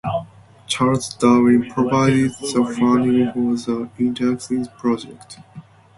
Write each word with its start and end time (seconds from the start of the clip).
Charles 0.65 1.13
Darwin 1.13 1.69
provided 1.69 2.31
the 2.31 2.75
funding 2.79 3.31
for 3.33 3.85
the 3.85 3.89
indexing 3.99 4.65
project. 4.75 5.37